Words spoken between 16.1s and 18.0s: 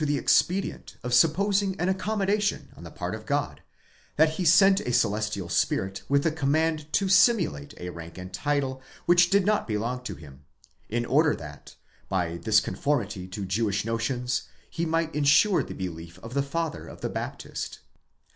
of the father of the Baptist.